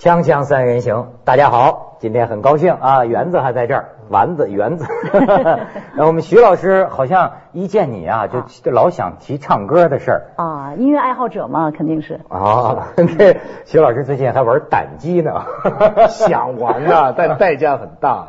[0.00, 4.86] 锵锵三人行，大家好，今天很高兴啊，园子还在这儿，丸子园子。
[5.12, 10.22] 然后我们徐老师好像一见你啊，就就老想提唱歌的事儿。
[10.36, 12.18] 啊，音乐爱好者嘛，肯定是。
[12.30, 15.44] 啊， 这徐老师最近还玩胆机呢，
[16.08, 18.28] 想玩啊，但代价很大。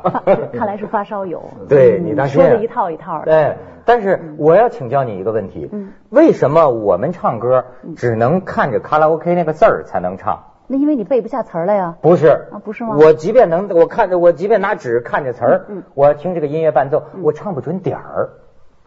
[0.51, 1.41] 看来是发烧友。
[1.69, 3.23] 对你当时说的一套一套的。
[3.23, 5.71] 对，但是我要请教你一个问题，
[6.09, 7.63] 为什么我们唱歌
[7.95, 10.47] 只能看着卡拉 OK 那个字儿才能唱？
[10.71, 11.97] 那因为你背不下词儿了呀？
[12.01, 12.95] 不是啊，不是吗？
[12.97, 18.29] 我即便能，我看着我即便拿纸看着词儿，我听这个音乐伴奏，我唱不准点儿。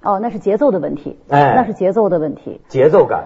[0.02, 1.20] 哦，那是节奏的问题。
[1.28, 2.62] 哎，那是节奏的问题。
[2.68, 3.24] 节奏感。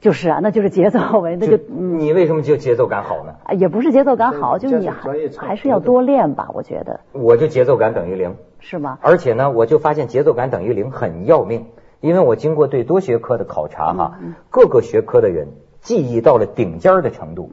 [0.00, 3.34] 就是啊，那就是节奏呗，那就你为什么就节奏感好呢？
[3.44, 7.00] 啊，也不是节奏感好，就是你还还是要多练吧，我觉得。
[7.12, 8.36] 我就节奏感等于零。
[8.60, 8.98] 是吗？
[9.02, 11.66] 而且呢，我就发现节奏感等于零很要命，
[12.00, 14.18] 因为我经过对多学科的考察哈，
[14.50, 15.48] 各个学科的人
[15.80, 17.50] 记忆到了顶尖的程度。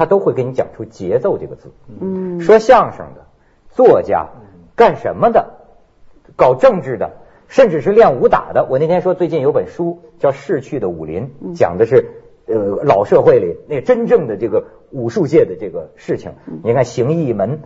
[0.00, 1.72] 他都会给你讲出节奏这个字。
[2.00, 3.26] 嗯，说相声的、
[3.68, 4.28] 作家、
[4.74, 5.58] 干什么的、
[6.36, 8.66] 搞政治的，甚至是练武打的。
[8.70, 12.12] 我那天说最近有本书叫《逝去的武林》，讲的是
[12.46, 16.32] 呃老社会里那真正的这个武术界的这个事情。
[16.64, 17.60] 你看形意门，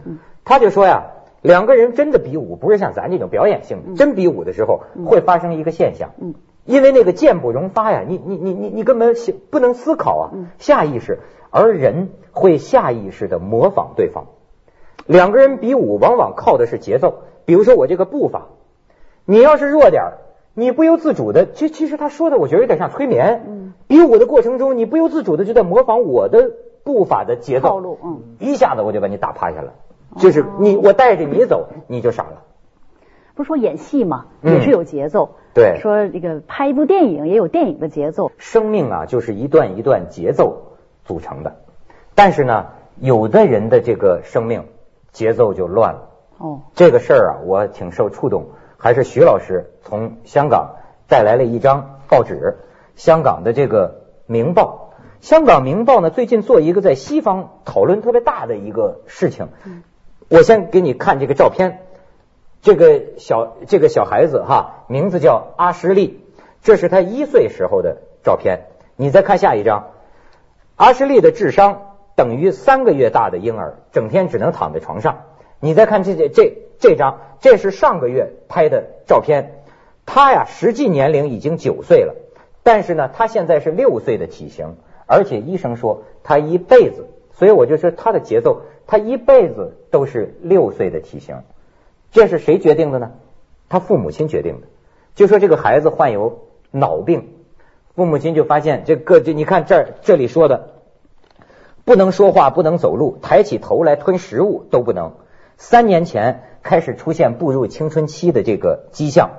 [0.45, 6.11] 他就说呀，两个人真的比武，不是像咱这种表演性的，真比武的时候会发生一个现象。
[6.21, 9.15] 嗯，因为那个剑不容发呀，你你你你你根本
[9.51, 10.25] 不能思考啊，
[10.59, 11.21] 下意识。
[11.57, 14.27] 而人会下意识的模仿对方，
[15.07, 17.23] 两个人比武往往靠的是节奏。
[17.45, 18.49] 比如说我这个步伐，
[19.25, 20.13] 你要是弱点儿，
[20.53, 23.45] 你不由自主的，其其实他说的我觉得有点像催眠。
[23.47, 26.51] 嗯，比武的过程中，你不由自主的就在模仿我的
[26.83, 27.79] 步伐的节奏。
[27.79, 29.75] 路，嗯，一下子我就把你打趴下了。
[30.17, 32.43] 就是你，我带着你走，你就傻了。
[33.37, 35.37] 不是说演戏嘛，也是有节奏。
[35.55, 38.33] 对，说这个拍一部电影也有电影的节奏。
[38.39, 40.74] 生命啊，就是一段一段节奏。
[41.05, 41.57] 组成的，
[42.15, 42.67] 但是呢，
[42.99, 44.67] 有的人的这个生命
[45.13, 46.09] 节奏就乱了。
[46.39, 48.47] 哦，这个事儿啊，我挺受触动。
[48.77, 50.77] 还是徐老师从香港
[51.09, 52.59] 带来了一张报纸，
[52.97, 53.89] 香港的这个
[54.27, 54.91] 《明报》。
[55.27, 59.49] 香港《明报》呢，最近做一个在西方讨论特别大的一个事情。
[60.29, 61.81] 我先给你看这个照片，
[62.61, 66.23] 这个小这个小孩子哈，名字叫阿什利，
[66.63, 68.67] 这是他一岁时候的照片。
[68.97, 69.87] 你再看下一张。
[70.77, 75.25] 阿什利的智商等于三个月大的婴儿，整天只能躺在床上。
[75.61, 79.63] 你再看这这这这张，这是上个月拍的照片。
[80.05, 82.15] 他呀，实际年龄已经九岁了，
[82.63, 84.77] 但是呢，他现在是六岁的体型，
[85.07, 91.43] 而且医生说他一辈子，所以我就说他的节奏，他一辈子都是六岁的体型。
[92.11, 93.13] 这是谁决定的呢？
[93.69, 94.67] 他父母亲决定的。
[95.15, 96.41] 就说这个孩子患有
[96.73, 97.29] 脑病。
[97.95, 100.71] 父母亲就发现这个，就你看这儿这里说的，
[101.85, 105.13] 不能说话，不能走路，抬起头来吞食物都不能。
[105.59, 109.31] 三年前开始出现步入青春期的这个迹象，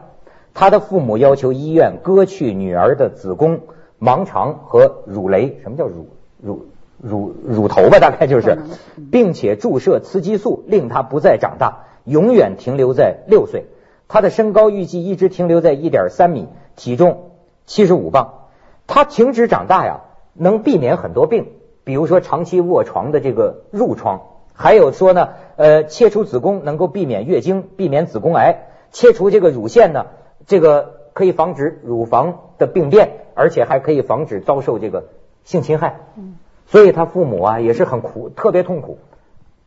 [0.53, 3.59] 他的父母要求医院割去女儿的子宫、
[3.99, 6.07] 盲肠和乳雷，什么叫乳
[6.41, 6.67] 乳
[7.01, 7.99] 乳乳头吧？
[7.99, 8.57] 大概就是，
[9.11, 13.65] 并且注射雌激素，令他不再长大，永远停留在六岁。
[14.07, 17.31] 他的身高预计一直停留在一点三米，体重
[17.65, 18.44] 七十五磅。
[18.87, 20.01] 他停止长大呀，
[20.33, 21.47] 能避免很多病，
[21.83, 24.21] 比如说长期卧床的这个褥疮，
[24.53, 30.07] 还有说呢，呃，切除子宫能够避免月经，避免子宫癌，切除这个乳腺呢，
[30.45, 35.05] 这个可以防止乳房的病变，而且还可以防止遭受这个
[35.43, 35.99] 性侵害。
[36.15, 36.35] 嗯，
[36.67, 38.99] 所以他父母啊也是很苦，特别痛苦，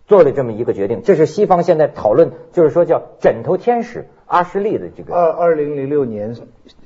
[0.06, 1.02] 做了这么一个决定。
[1.02, 5.12] 这是西方现在讨论，就是说叫枕头天使阿什利的这个。
[5.12, 6.36] 二二零零六年。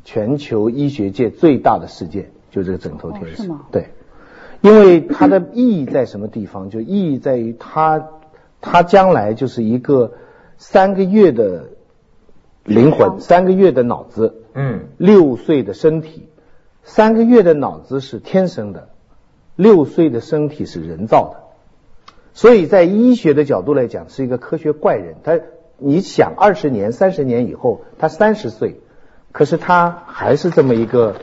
[0.05, 3.91] 全球医学界最大的事件就这个枕头天使，对，
[4.61, 6.71] 因为它的意义在什么地方？
[6.71, 8.09] 就意义在于它，
[8.61, 10.15] 它将来就是一个
[10.59, 11.69] 三个月的
[12.65, 16.29] 灵魂，三个月的脑子，嗯，六岁的身体，
[16.83, 18.89] 三个月的脑子是天生的，
[19.55, 21.45] 六岁的身体是人造的，
[22.35, 25.15] 所以在医学的角度来讲，是一个科学怪人。
[25.23, 25.39] 他，
[25.83, 28.81] 你想二十年、三十年以后，他三十岁。
[29.33, 31.15] 可是他还是这么一个，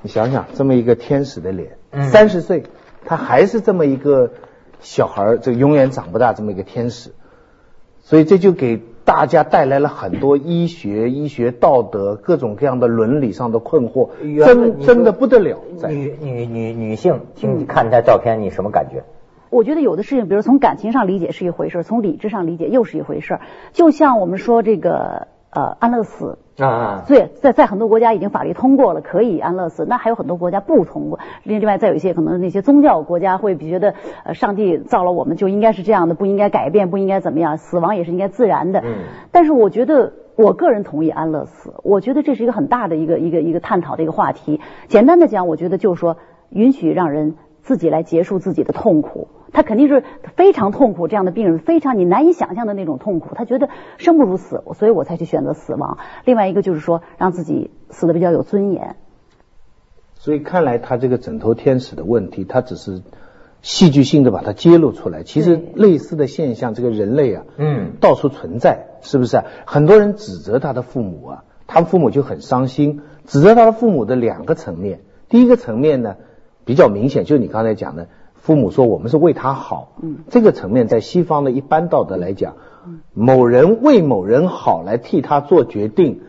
[0.00, 1.76] 你想想，这么一个天使的脸，
[2.10, 2.62] 三十岁，
[3.04, 4.30] 他还是这么一个
[4.80, 7.10] 小孩这永远长不大这么一个天使，
[8.00, 14.08] 所以这就给大家带来了很多医学、医学道德各种各样的伦理上的困惑，
[14.46, 15.58] 真真的不得了。
[15.86, 19.04] 女女女女性，听看他照片，你什么感觉？
[19.50, 23.38] 我觉得有的事情，比如从感情上理解是一回事，从理智上理解又是一回事。
[23.72, 26.38] 就像我们说这个呃安乐死。
[26.58, 29.86] 啊，对，在在很多国家已经法律通过了，可以安乐死。
[29.88, 31.20] 那还有很多国家不通过。
[31.44, 38.80] 另外，再有一些可能那些宗教国家会觉得，呃，上帝造了我们就应该是这样的，不应该改变，不应该怎么样，死亡也是应该自然的。
[38.80, 39.04] 嗯。
[39.30, 41.74] 但是我觉得，我个人同意安乐死。
[41.84, 44.60] 我觉得这是一个很大的一个一个一个探讨的一个话题。
[44.88, 46.16] 简单的讲，我觉得就是说，
[46.50, 47.36] 允许让人
[47.68, 49.28] 自己来结束自己的痛苦。
[49.52, 50.02] 他肯定是
[50.36, 53.34] 非常痛苦，这样的病人非常你难以想象的那种痛苦。
[53.34, 53.68] 他觉得
[53.98, 55.98] 生不如死，所以我才去选择死亡。
[56.24, 58.96] 另外一个就是说，让自己死的比较有尊严。
[60.14, 63.02] 所以看来他这个枕头天使的问题，他只是
[63.60, 65.22] 戏剧性的把它揭露出来。
[65.22, 69.42] 其实类似的现象，这个人类啊，嗯，到处存在，是不是？
[69.66, 73.02] 很多人指责他的父母啊，他父母就很伤心。
[73.26, 76.16] 指责他的父母的两个层面，第一个层面呢
[76.68, 78.08] 比较明显，就是你刚才讲的。
[78.34, 82.56] 父母说我们是为他好，嗯，这个层面在西方的一般道德来讲，
[83.14, 86.20] 某人为某人好来替他做决定，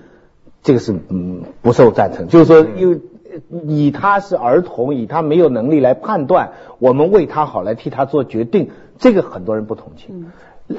[0.63, 2.27] 这个是嗯不受赞成。
[2.27, 2.99] 就是说，因为
[3.65, 10.27] 以他是儿童，以他没有能力来判断，我们为他好来替他做决定，这个很多人不同情。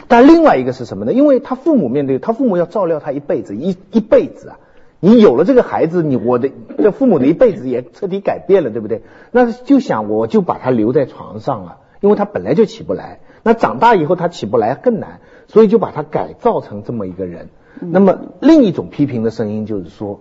[0.09, 1.13] 但另外一个是什么呢？
[1.13, 4.59] 因为他父母面对他父母要照料他一辈子，一一辈子啊。
[5.01, 9.03] 你有了这个孩子，你我的这父母的一辈子也彻底改变了，对不对？
[9.33, 13.21] 那就想我就把他留在床上了，因为他本来就起不来。
[13.43, 17.49] 那长大以后他起不来更难，所以就把他改造成这么一个人。
[17.81, 20.21] 那么另一种批评的声音就是说，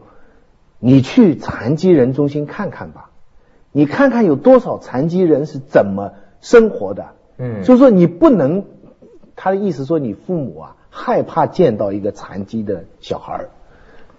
[0.80, 3.10] 你去残疾人中心看看吧，
[3.74, 7.08] 你看看有多少残疾人是怎么生活的。
[7.38, 8.64] 嗯，就是说你不能，
[9.36, 13.50] 他的意思说你父母啊害怕见到一个残疾的小孩儿。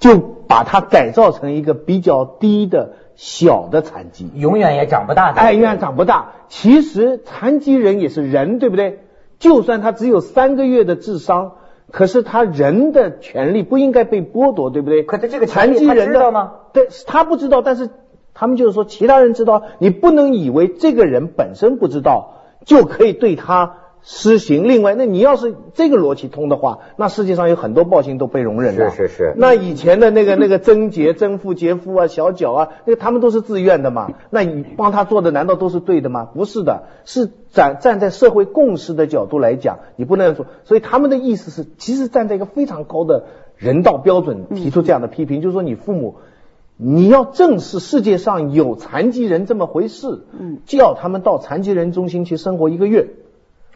[0.00, 5.30] 就把它改造成一个比较低的小的残疾，永远也长不大。
[5.30, 6.32] 哎，永远长不大。
[6.48, 9.00] 其实残疾人也是人，对不对？
[9.38, 11.52] 就算他只有三个月的智商，
[11.92, 15.02] 可是他人的权利不应该被剥夺，对不对？
[15.02, 16.52] 可是这个残疾人知道吗？
[16.72, 17.90] 对，他不知道，但是
[18.32, 19.62] 他们就是说，其他人知道。
[19.78, 23.76] 你不能以为这个人本身不知道就可以对他。
[24.02, 24.66] 施行。
[24.66, 28.90] 另外，那你要是这个逻辑通的话，那世界上有很多暴行都被容忍了。
[28.90, 29.34] 是是是。
[29.36, 34.10] 那以前的那个那个贞洁、贞妇、杰夫啊、小脚啊，那个他们都是自愿的嘛？
[34.30, 36.28] 那你帮他做的难道都是对的吗？
[36.34, 40.46] 不是的，是站站在社会共识的角度来讲，你不能说。
[40.64, 43.24] 所以他们的意思是，其实站在一个非常高的
[43.56, 46.16] 人道标准提出这样的批评，就是说你父母，
[46.76, 53.08] 你要正视世界上有残疾人这么回事，嗯，叫他们到残疾人中心去生活一个月。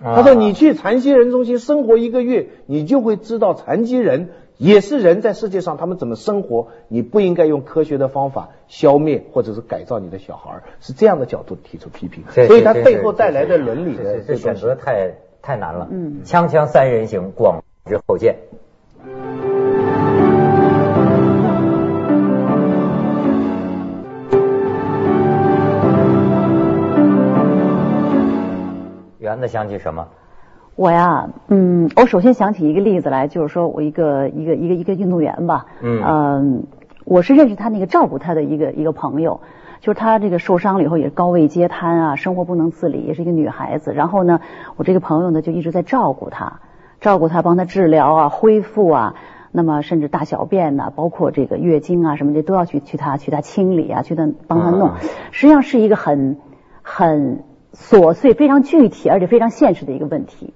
[0.02, 6.69] 他说：“你去残疾人中心生活一个月，你就会知道残疾人也是人，在世界上他们怎么生活。
[6.88, 12.25] 你不应该用科学的方法消灭或者是改造你的小孩，是这样的角度提出批评。
[12.31, 15.88] 所以他背后带来的伦理的这选择太太难了。
[15.91, 18.37] 嗯，锵锵三人行，广之后见。”
[29.34, 30.06] 圆子想起什么？
[30.76, 36.66] 我呀，嗯，我首先想起一个例子来，就是说我一个一个一个一个运动员吧，嗯，
[37.04, 39.40] 我是认识他那个照顾他的一个一个朋友，
[39.81, 43.92] 就是他这个受伤了以后也是高位截瘫啊，生活不能自理，也是一个女孩子。
[43.92, 44.40] 然后呢，
[44.76, 46.60] 我这个朋友呢就一直在照顾他，
[47.00, 49.14] 照顾他，帮他治疗啊，恢复啊，
[49.50, 54.91] 那么甚至大小便呐，包括这个月经啊什么的都要去去他去他清理啊，去他帮他弄，
[55.31, 56.38] 实际上是一个很
[56.82, 57.44] 很。
[57.74, 60.54] 琐碎、非常具体，而且非常现实的一个问题，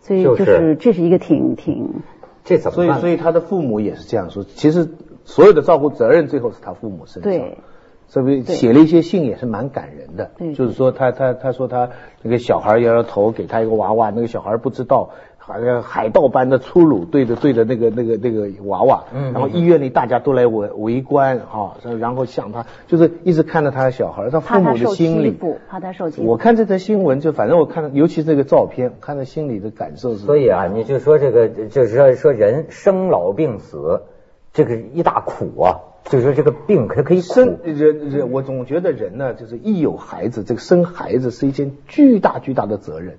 [0.00, 2.02] 所以就是这是一个挺挺
[2.44, 2.74] 这怎么？
[2.74, 4.44] 所以所以他的父母也是这样说。
[4.44, 4.88] 其实
[5.24, 7.32] 所有的照顾责任最后是他父母身上。
[7.32, 7.58] 对，
[8.06, 10.32] 所以写了一些信也是蛮感人的。
[10.54, 11.90] 就是说他他他说他
[12.22, 15.10] 那个小孩摇摇头，给他一个娃娃，那个小孩不知道。
[15.44, 25.36] 好像海盗般的粗鲁对着对着那个那个那个娃娃，然后医院里大家都来围围观哈，然后向他就是一直看着他的小孩，他父母的心理，
[25.68, 26.28] 怕他受欺负。
[26.28, 30.18] 我看这则新闻，就反正我看，尤其这个照片，看他心里的感受是。
[30.18, 34.02] 所以啊，你就说这个，就是说说人生老病死，
[34.52, 43.18] 这个一大苦啊，就是说这个病可可以生人人，我总觉得人呢，就是一有孩子，这个生孩子是一件巨大巨大的责任。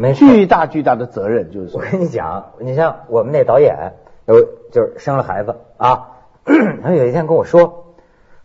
[0.00, 3.94] 没巨大巨大的责任，就是我跟你讲，你像我们那导演，
[4.28, 6.10] 有就是生了孩子啊，
[6.84, 7.96] 他有一天跟我说，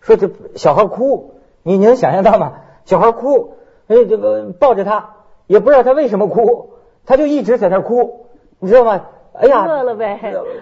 [0.01, 2.53] 说这小孩哭，你你能想象到吗？
[2.85, 3.53] 小孩哭，
[3.87, 6.71] 哎，这个抱着他，也不知道他为什么哭，
[7.05, 8.25] 他就一直在那哭，
[8.57, 9.05] 你知道吗？
[9.33, 10.19] 哎呀，饿了呗，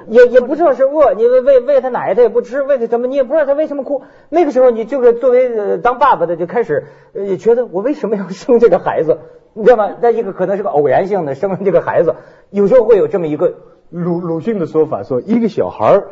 [0.08, 4.04] 也也不知道是饿，你喂喂他奶他也不吃，喂他什么你也不知道他为什么哭。
[4.28, 9.20] 那个时候你就是作为当爸爸的就开始呃觉得我为什么要生这个孩子？
[9.54, 9.96] 你知道吗？
[10.02, 12.16] 那一个可能是个偶然性的生了这个孩子，
[12.50, 13.54] 有时候会有这么一个
[13.90, 16.04] 鲁鲁迅的说法，说一个小孩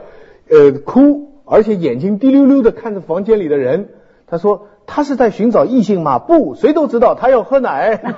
[0.50, 3.90] 呃哭，而且眼睛滴溜溜的看着房间里的人。
[4.28, 4.68] 他说。
[4.92, 6.18] 他是在寻找异性吗？
[6.18, 7.96] 不，谁都知道他要喝奶。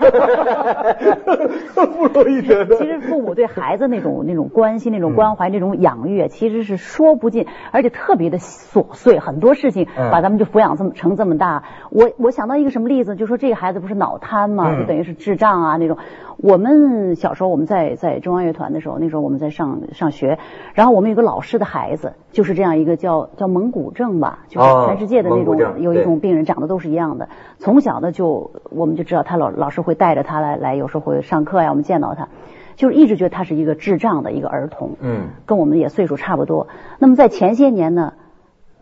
[1.75, 2.77] 不容易得的。
[2.77, 11.63] 其实父母对孩子那种 那种关心、那种关怀、那种养育，其实是说不尽，而且特别的琐碎，很多事情把咱们就抚养这么成这么大。
[11.89, 15.97] 我我想到一个什么例子，就说这个孩子不是脑瘫嘛，就等于是智障啊那种。
[16.37, 20.39] 我们小时候我们在在中央乐团的时候，那时候我们在上上学，
[20.73, 27.27] 然后我们有个老师的孩子就是这样一个叫叫蒙古症吧，就是全世界的那种有一种病人长得都是一样的，
[27.59, 32.29] 从小呢就我们就知道他老老师会带着他来来，有时候会上课呀，我们见到他，
[32.75, 36.67] 就是一直觉得他是一个智障的一个儿童，嗯，跟我们也岁数差不多。
[36.99, 38.13] 那么在前些年呢，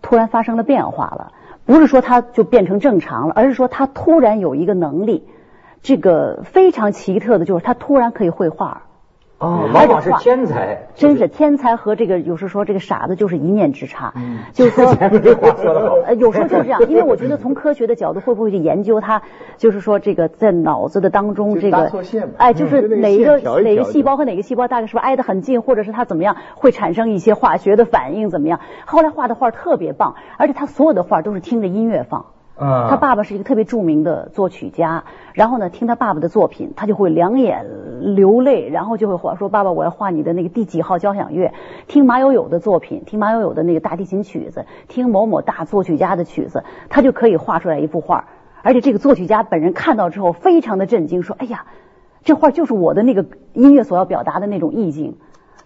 [0.01, 1.31] 突然发生了变化了，
[1.65, 5.27] 不是说他就变成正常了，而是说他突然有一个能力。
[5.81, 8.83] 这个非常奇特的就是他突然可以绘画。
[9.39, 14.11] 哦，往往是天才，真是天才和这个有时说这个傻子就是一念之差。
[14.17, 14.93] 嗯，就是说
[15.23, 15.95] 这话说的好。
[16.05, 19.21] 呃，有时候就是这样，因为我觉得从科学的角度，会不会去研究他，
[19.55, 21.89] 就是说这个在脑子的当中这个，
[22.37, 28.59] 哎，就是哪一个哪个细胞和哪个细胞大概是不是挨得很近，或者是他怎么样会产生一些化学的反应怎么样？
[28.85, 32.25] 后来画的画特别棒，而且他所有的画都是听着音乐放。
[32.59, 37.65] 他爸爸是一个特别著名的作曲家，然后呢，听他爸爸的作品，他就会两眼
[38.15, 41.53] 流泪，然后就会画说：“爸爸，我要画你的那个第几号交响乐。”
[41.87, 48.25] 听马友友的作品，听马友友的那个大提琴曲子，听某某大作曲家的曲子，他就可以画出来一幅画。
[48.61, 51.65] 而且这个作曲家本人看到之后，非常的震惊，说：“哎呀，
[52.23, 55.17] 这画就是我的那个音乐所要表达的那种意境。”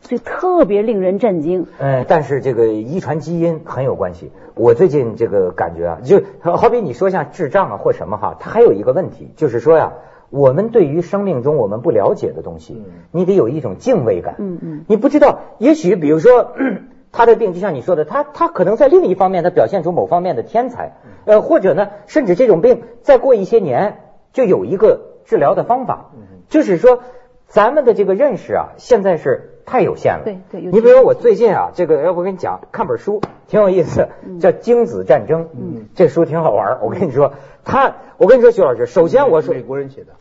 [0.01, 1.67] 所以特别令人震惊。
[1.79, 4.31] 嗯，但是这个遗传基因很有关系。
[4.55, 9.93] 我最近这个感觉啊，就好比你说像智障啊或什么哈，它还有一个问题，就是说呀，
[10.29, 14.35] 我们对于生命中我们不了解的东西，你得有一种敬畏感。
[14.38, 14.85] 嗯嗯。
[14.88, 16.51] 你不知道，也许比如说
[17.12, 24.00] 他的病，就像你说的，他他可能在另一方面他表现出某方面的天才，呃，或者呢，甚至这种病再过一些年
[24.33, 26.12] 就有一个治疗的方法。
[26.13, 26.41] 嗯。
[26.50, 27.00] 就是说，
[27.47, 29.50] 咱们的这个认识啊，现在是。
[29.65, 30.22] 太有限了。
[30.24, 34.08] 对对，你比如说我最近啊，这个要不跟你讲，看本书挺有意思，
[34.39, 35.43] 叫《精子战争》。
[35.53, 40.13] 嗯，这书挺好玩 我跟你说，他，我跟你说，徐老师，首先我说美国人写的，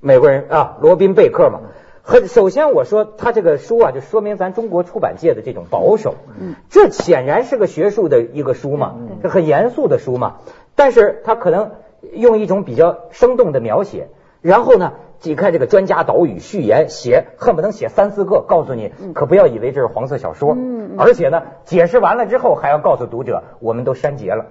[0.00, 1.60] 美国人啊，罗宾贝克嘛。
[2.02, 6.14] 很首先我说他这个书啊，就说明咱中国出版界的这种保守。
[6.40, 10.36] 嗯，这显然是个学术的一个书嘛，这很严肃的书嘛。
[10.76, 11.72] 但是他可能
[12.12, 14.08] 用一种比较生动的描写，
[14.40, 14.92] 然后呢。
[15.22, 20.56] 你看这个专家导语序言写，恨不能写三四个，告诉你，可不要以为这是黄色小说。
[20.98, 24.46] 而且呢，解释完了之后还要告诉读者，我们都删节了。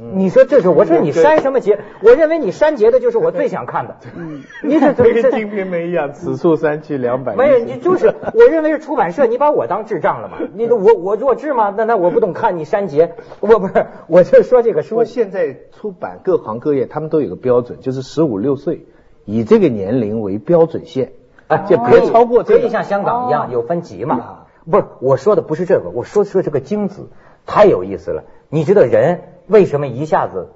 [0.00, 0.68] 你说这是？
[0.68, 1.80] 我说你删什么节？
[2.02, 3.96] 我认为你删节的就是我最想看的。
[4.16, 7.34] 嗯， 你这 跟《金瓶梅》一样，此处删去两百。
[7.34, 10.38] 没有，你就是我认为是出版社，你把我当智障了吗？
[10.54, 11.74] 你我我弱智吗？
[11.76, 13.14] 那那我不懂看，你删节。
[13.40, 15.02] 我不是，我就说这个书。
[15.04, 18.86] 现在出版各行各业，他们都有个标准，就是十五六岁。
[19.28, 21.12] 以这个年龄为标准线，
[21.48, 24.46] 啊，就别超过这个，可以像香港一样有分级嘛？
[24.64, 27.10] 不是，我说的不是这个，我说说这个精子
[27.44, 28.24] 太有意思了。
[28.48, 30.48] 你知道人为什么一下子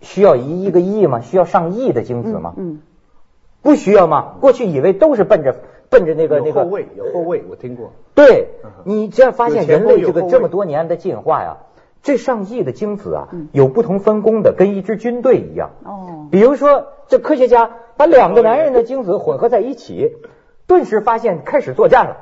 [0.00, 1.22] 需要一一个亿吗？
[1.22, 2.54] 需要上亿的精子吗？
[2.56, 2.82] 嗯，
[3.62, 4.36] 不需要吗？
[4.40, 5.56] 过去以为都是奔着
[5.90, 7.94] 奔着那个那个后卫有后卫，我听过。
[8.14, 8.50] 对，
[8.84, 11.56] 你这样发现人类这个这么多年的进化呀，
[12.04, 15.70] 这上亿的精子啊，有不同分工的，跟一支军队一样。
[15.82, 17.72] 哦，比如说这科学家。
[17.96, 20.12] 把两个男人的精子混合在一起，
[20.66, 22.16] 顿时发现开始作战了。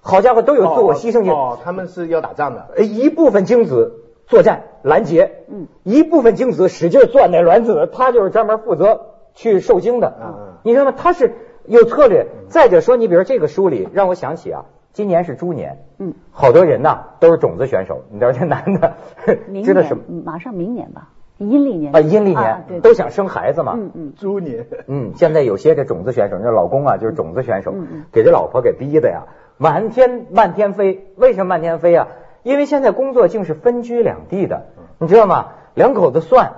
[0.00, 1.32] 好家伙，都有自我牺牲性。
[1.32, 2.82] 哦，他们是要打仗的。
[2.84, 9.00] 一部分精子作战拦截，嗯，一部分精子使劲攥那卵子，他就是专门负责
[9.34, 10.14] 去受精的。
[10.20, 10.92] 嗯嗯，你知道吗？
[10.96, 12.26] 他是有策略。
[12.48, 18.02] 再者说，你比如这个书里让我想起啊，今年是猪年，嗯，好多人呐都是种子选手。
[18.10, 18.92] 你知道这男的，
[19.64, 20.04] 知道什么？
[20.24, 21.08] 马上明年吧。
[21.38, 23.74] 阴历年啊，阴历年都想生孩子嘛。
[23.76, 24.66] 嗯嗯，猪年。
[24.86, 27.74] 嗯，现在有些这种子选手，这老公啊就是种子选手，
[28.12, 29.24] 给这老婆给逼的呀，
[29.58, 31.12] 满天漫天飞。
[31.16, 32.08] 为什么漫天飞啊？
[32.44, 34.66] 因为现在工作竟是分居两地的，
[34.98, 35.46] 你知道吗？
[35.74, 36.52] 两口子算，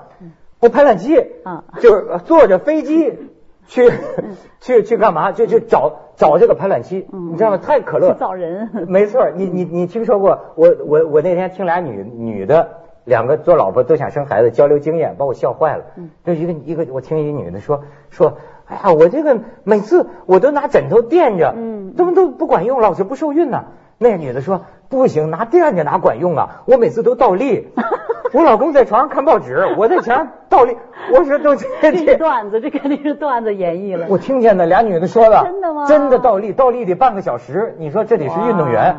[0.60, 3.14] 我排卵期啊，就是坐着飞机
[3.66, 3.90] 去
[4.60, 5.32] 去去干嘛？
[5.32, 7.56] 就去找找这个排卵期，你知道吗？
[7.56, 8.14] 太可乐。
[8.20, 8.68] 找人。
[8.88, 10.38] 没错，你你你听说过？
[10.56, 12.82] 我我我那天听俩女女的。
[13.06, 15.84] 两个做老婆都想生孩子，交流经验，把我笑坏了。
[16.24, 18.36] 就一个一个，我听一女的说说，
[18.66, 21.54] 哎呀，我这个每次我都拿枕头垫着，
[21.96, 23.64] 怎么都不管用，老是不受孕呢。
[23.98, 26.62] 那个女的说不行，拿垫着哪管用啊？
[26.66, 27.68] 我每次都倒立，
[28.34, 30.76] 我老公在床上看报纸，我在墙上倒立。
[31.12, 34.06] 我说都这这段子，这肯定是段子演绎了。
[34.08, 35.86] 我听见的俩女的说的，真的吗？
[35.86, 37.74] 真的倒立，倒立得半个小时。
[37.78, 38.96] 你说这得是运动员。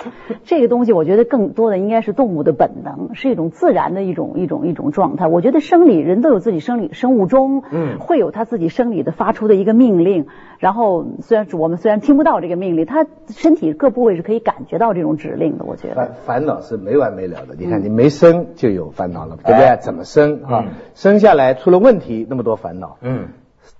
[0.44, 5.26] 这个东西我觉得更多的应该是动物的本能，是一种自然的一种一种一种状态。
[5.26, 10.26] 我觉得生理人都有自己生理生物钟，嗯，会有他自己生理的发出的一个命令。
[10.58, 15.64] 然后虽然我们虽然听不到这个命令，他身体各部位是可以感觉到这种指令的。
[15.66, 17.54] 我觉得烦烦恼是没完没了的。
[17.58, 19.76] 你看你没生就有烦恼了，对不对？
[19.82, 20.64] 怎么生啊？
[20.94, 22.98] 生下来出了问题，那么多烦恼。
[23.00, 23.28] 嗯，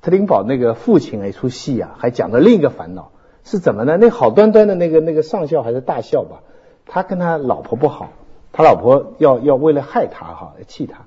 [0.02, 3.10] 特林堡那个父亲一出戏啊，还讲了另一个烦恼。
[3.42, 3.96] 是怎么呢？
[3.96, 6.42] 那好端端的那个那个上校还是大校吧，
[6.86, 8.10] 他跟他老婆不好，
[8.52, 11.06] 他老婆要要为了害他哈，气他，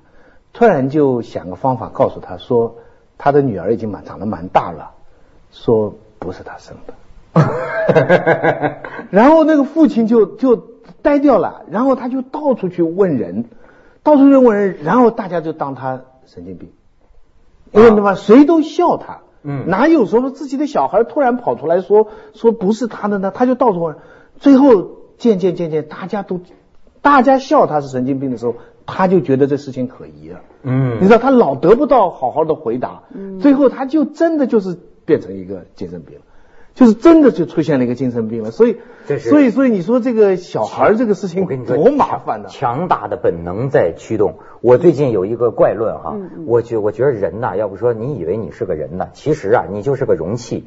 [0.52, 2.74] 突然就想个方法告诉他说，
[3.18, 4.90] 他的女儿已经蛮长得蛮大了，
[5.52, 6.94] 说不是他生的，
[9.10, 10.56] 然后那个父亲就就
[11.02, 13.44] 呆掉了，然后他就到处去问人，
[14.04, 16.70] 到处去问人，然后大家就当他神经病，
[17.72, 18.14] 因为什么？
[18.14, 19.22] 谁都笑他。
[19.42, 23.32] 嗯，哪有说自己的小孩突然跑出来说说不是他的呢？
[23.34, 23.96] 他就到处问，
[24.38, 26.40] 最后渐渐渐渐，大家都
[27.02, 28.54] 大家笑他是神经病的时候，
[28.86, 30.40] 他就觉得这事情可疑了。
[30.62, 36.24] 嗯，你知道他老得不到好好的回答，嗯，最后他就真的就是变成一个精神病了。
[36.74, 38.78] 就是真的就出现了一个精神病了，所以，
[39.18, 42.48] 所以，所以你说这个小孩这个事情多麻烦呢？
[42.50, 44.38] 强大的本能在驱动。
[44.60, 46.16] 我最近有一个怪论哈，
[46.46, 50.64] 我觉我觉得人呐，要不说你以为你是个人呢，其实啊，你就是个容器。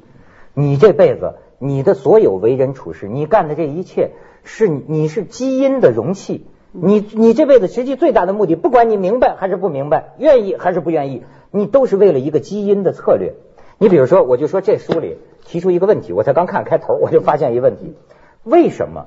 [0.54, 4.12] 你这辈子你的所有为人处事，你干的这一切，
[4.44, 6.46] 是你是基因的容器。
[6.72, 13.34] 你你这辈子实际最大的目的，不管你明白还是不明白，愿意还是不愿意，你都是为了一个基因的策略。
[13.78, 17.96] 你比如说，我就说这书里提出一个问题，我才刚看开头，我就发现一个问题：
[18.44, 19.06] 为什么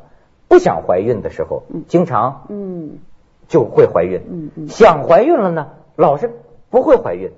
[0.48, 2.98] 不想怀孕的时候，经常嗯
[3.48, 4.22] 就会怀孕？
[4.30, 6.30] 嗯嗯，想怀孕了呢，老是
[6.70, 7.32] 不会怀孕。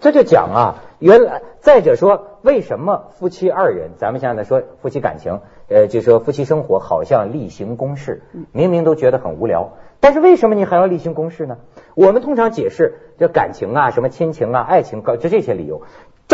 [0.00, 11.58] 这就讲啊，原来再者说，为什么夫妻二人，咱们现在说夫妻感情，呃，就说夫妻生活好像例行公事，明明都觉得很无聊，但是为什么你还要例行公事呢？
[11.94, 15.82] 我们通常解释这感情啊，什么亲情啊、爱情，就这些理由。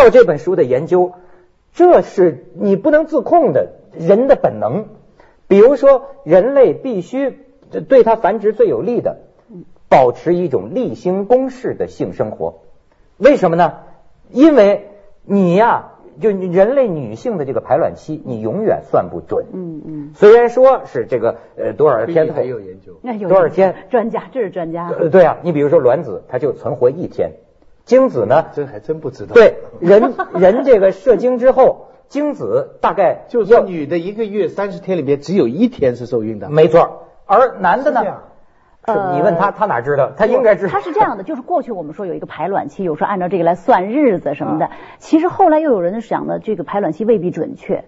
[0.01, 1.13] 照这本书的研究，
[1.75, 4.87] 这是你不能自控的人的本能。
[5.47, 7.39] 比如说，人类必须
[7.87, 9.19] 对它繁殖最有利的，
[9.91, 12.61] 保持一种例行公事的性生活。
[13.19, 13.75] 为什么呢？
[14.31, 14.89] 因为
[15.23, 19.45] 你呀，就人类女性的这个排卵期，你永远算不准。
[19.53, 20.11] 嗯嗯。
[20.15, 22.95] 虽然说是这个呃多少天还有研究，
[23.29, 23.75] 多少天？
[23.91, 24.91] 专家，这是专家。
[25.13, 27.33] 对啊，你比如说卵子，它就存活一天。
[27.91, 28.47] 精子呢？
[28.53, 29.35] 这还真不知道。
[29.35, 36.49] 对，人 人这个射精之后，精子大概就是说，女的一个月三十天里边只有一天是受孕的。
[36.49, 38.01] 没错，而男的呢？
[38.83, 40.13] 呃，你问他，他哪知道？
[40.17, 40.73] 他应该知道。
[40.73, 44.71] 他是这样的，就是过去我们说有一个排卵期，有时候按照这个来算日子什么的。
[45.01, 47.87] 其实后来又有人想的，这个排卵期未必准确，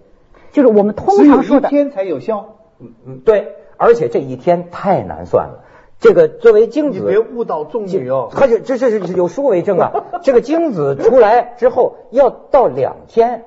[0.51, 1.69] 就是我们通常说的。
[1.69, 2.57] 一天才有效。
[2.81, 5.65] 嗯嗯，对，而且这一天太难算了。
[6.03, 8.29] 这个作为精子，别误导众女哦。
[8.33, 9.93] 他就这这是有书为证啊。
[10.23, 13.45] 这个精子出来之后要到两天，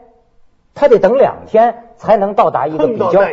[0.73, 3.25] 他得等两天才能到达一个比较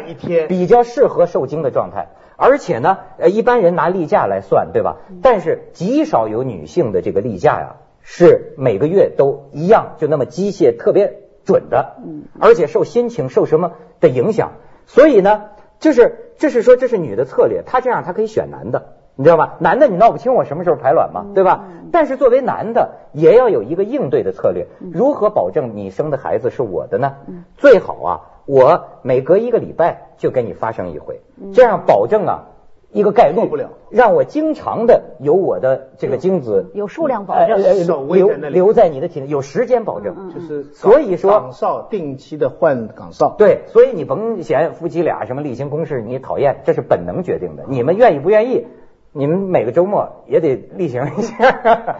[0.48, 2.08] 比较适合受精的状态。
[2.36, 4.96] 而且呢，呃，一般人拿例假来算，对吧？
[5.22, 11.94] 但是极少有女性的这个例假呀，是每个月都一样，就那么机械特别准的。
[12.04, 12.24] 嗯。
[12.40, 14.54] 而且受心情受什么的影响，
[14.86, 15.44] 所以呢，
[15.78, 18.96] 就是这是说这是女的策略，她这样她可以选男的。
[19.14, 19.56] 你知道吧？
[19.60, 21.64] 男的你闹不清我什么时候排卵嘛，对吧？
[21.92, 24.66] 但是作为男的也要有一个应对的策略。
[24.92, 27.14] 如何保证你生的孩子是我的呢？
[27.58, 31.20] 最好啊，我每隔一个礼拜就给你发生一回，
[31.52, 32.48] 这样保证啊
[32.90, 37.60] 一个概率，让我经常的有我的这个精子有数量保证
[38.08, 40.32] 留留在你的体内，有时间保证。
[40.34, 43.34] 就是所以说岗哨定期的换岗哨。
[43.36, 47.64] 对，所以你甭嫌夫妻俩什么例行公事你讨厌，这是本能决定的。
[47.68, 48.66] 你们愿意不愿意？
[49.14, 51.36] 你们每个周末也得例行一下，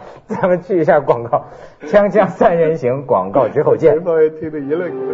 [0.25, 1.45] 咱们去一下广告，
[1.85, 3.93] 锵锵三人行，广告之后见。
[4.03, 5.13] 听得一愣一愣。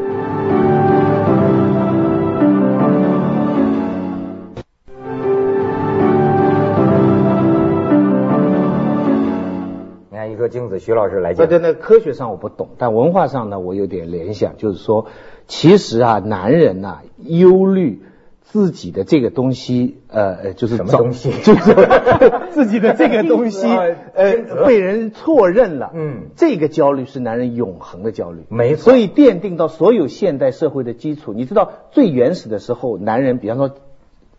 [10.10, 11.50] 你看，一说精子，徐老师来讲。
[11.50, 15.08] 在那科学上我不懂，但文化上呢，我有点联想，就是说，
[15.48, 18.04] 其实啊，男人呐，忧虑。
[18.52, 21.30] 自己的这个东西，呃，就是什么东西？
[21.44, 21.76] 就是
[22.50, 25.92] 自己的这个东西，呃，被人错认了。
[25.94, 28.86] 嗯，这个焦虑是男人永恒的焦虑，没错。
[28.86, 31.34] 所以奠定到所有现代社会的基础。
[31.34, 33.70] 你知道，最原始的时候，男人，比方说，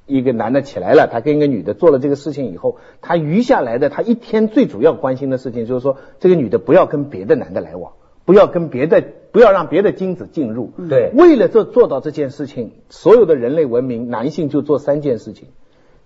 [0.06, 7.92] 一个男的起来了，他跟一个女的做了这个事情以后，他余下来的，他一天最主要关心的事情就是说，这个女的不要跟别的男的来往。
[8.24, 9.02] 不要跟别的，
[9.32, 10.72] 不要让别的精子进入。
[10.88, 15.48] 对，为了做做到这件事情，所有的人类文明，男性就做三件事情。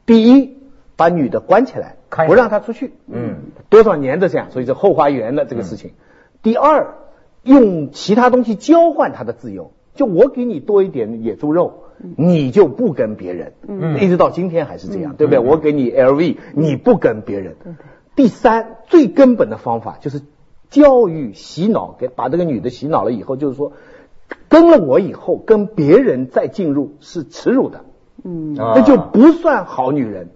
[0.07, 0.59] 第一，
[0.97, 1.97] 把女的关起来，
[2.27, 2.93] 不让她出去。
[3.09, 3.37] 嗯，
[3.69, 5.93] 多少年的这样，所以这后花园的这个事情。
[6.43, 6.95] 第二，
[7.43, 11.85] 用其他东西交换她的自由，就我给你多一点野猪肉，
[12.17, 13.55] 你就不跟别人。
[13.67, 15.39] 嗯，一直到今天还是这样，对不对？
[15.39, 17.57] 我给你 LV，你不跟别人。
[18.15, 20.21] 第三，最根本的方法就是
[20.75, 23.75] 教育洗脑，给把这个女的洗脑了以后，就是说，
[24.49, 27.85] 跟了我以后跟别人再进入是耻辱的，
[28.25, 30.31] 嗯，那就不算好女人。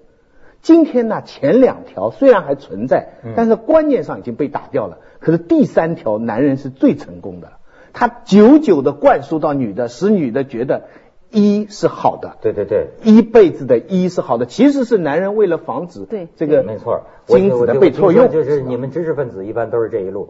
[0.62, 4.98] 今天呢，前两条虽然还存在，但是观念上已经被打掉了。
[5.18, 7.54] 可是第三条，男人是最成功的，
[7.92, 10.84] 他久久的灌输到女的，使女的觉得。
[11.30, 16.28] 一是好的，对对对，一辈子的一是好的，其实是男人为了防止对。
[16.36, 20.28] 这个没错精子的被错用，就是你们知识分子一般都是这一路，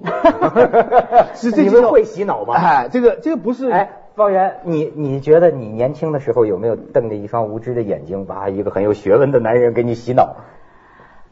[1.37, 2.55] 是这你们会洗脑吗？
[2.57, 10.37] 哎，这个这个不是哎，方圆，你你觉得你年轻的时候有没有瞪着一双无知的眼睛，把一个很有学问的男人给你洗脑？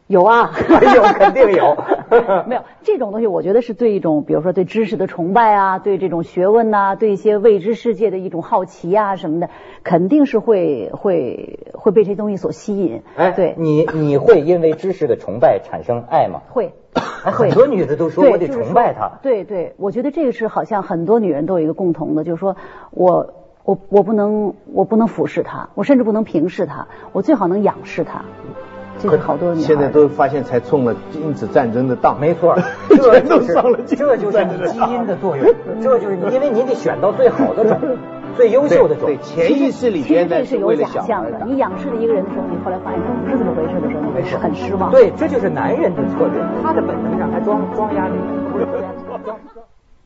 [0.07, 0.51] 有啊，
[0.95, 1.75] 有肯定有，
[2.47, 9.49] 没有这种东西，我觉得是对一种，比如说对知识的崇拜啊，对这种学问呐，对一些未知世界的一种好奇啊什么的，
[9.83, 13.03] 肯定是会会会被这些东西所吸引。
[13.17, 16.41] 哎，对，你你会因为知识的崇拜产生爱吗？
[16.49, 19.19] 会，很多女的都说我得崇拜他。
[19.21, 22.55] 对对，我觉得这个是好像很多女人都有一个共同的，就是说
[22.91, 23.33] 我
[23.65, 28.23] 我我不能我不能俯视他，我甚至不能平视他，我最好能仰视他。
[28.99, 32.19] 这个好多年，现在都发现才中了精子战争的当。
[32.19, 32.57] 没错，
[32.89, 35.45] 这 都上了，这就是你基因的作用，
[35.81, 37.77] 这就是因为你得选到最好的种，
[38.35, 39.05] 最优秀的种。
[39.05, 41.39] 对，潜意识里边的是有假象的。
[41.45, 44.91] 你仰视了一个人的时候，你后来发现他不是这么回事的时候，你会很失望。
[44.91, 48.13] 对，这就是男人的策略，他的本能让他装装压力。